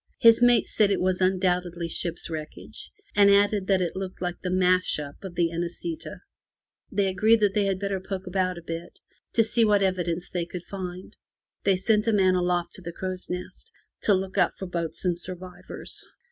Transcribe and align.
His 0.17 0.41
mate 0.41 0.67
said 0.67 0.89
that 0.89 0.93
it 0.93 0.99
was 0.99 1.21
undoubtedly 1.21 1.87
ship's 1.87 2.27
wreckage, 2.27 2.91
and 3.15 3.29
added 3.29 3.67
that 3.67 3.83
it 3.83 3.95
looked 3.95 4.19
like 4.19 4.41
the 4.41 4.49
smash 4.49 4.97
up 4.97 5.23
of 5.23 5.35
the 5.35 5.49
Inesita'' 5.51 6.21
They 6.91 7.05
agreed 7.07 7.39
that 7.41 7.53
they 7.53 7.65
had 7.65 7.77
better 7.79 7.99
poke 7.99 8.25
about 8.25 8.57
a 8.57 8.63
bit 8.63 8.97
to 9.33 9.43
see 9.43 9.63
what 9.63 9.83
evidence 9.83 10.27
they 10.27 10.47
could 10.47 10.63
find. 10.63 11.15
They 11.65 11.75
sent 11.75 12.07
a 12.07 12.13
man 12.13 12.33
aloft 12.33 12.73
to 12.73 12.81
the 12.81 12.91
crow's 12.91 13.29
nest 13.29 13.69
to 14.01 14.15
look 14.15 14.39
out 14.39 14.57
for 14.57 14.65
boats 14.65 15.05
and 15.05 15.15
survivors. 15.15 16.03